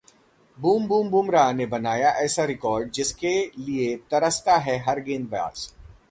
boom boom 0.57 1.09
Bumrah 1.09 1.51
ने 1.53 1.65
बनाया 1.65 2.09
ऐसा 2.21 2.43
रिकॉर्ड, 2.43 2.91
जिसके 2.91 3.33
लिए 3.59 3.95
तरसता 4.11 4.57
है 4.57 4.77
हर 4.79 5.01
गेंदबाज 5.01 5.69